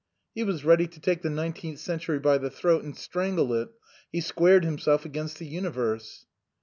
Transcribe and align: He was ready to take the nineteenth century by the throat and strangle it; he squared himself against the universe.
He 0.33 0.41
was 0.43 0.65
ready 0.65 0.87
to 0.87 0.99
take 0.99 1.21
the 1.21 1.29
nineteenth 1.29 1.77
century 1.77 2.17
by 2.17 2.39
the 2.39 2.49
throat 2.49 2.83
and 2.83 2.97
strangle 2.97 3.53
it; 3.53 3.69
he 4.11 4.19
squared 4.19 4.65
himself 4.65 5.05
against 5.05 5.37
the 5.37 5.45
universe. 5.45 6.25